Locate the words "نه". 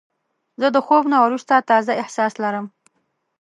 1.13-1.17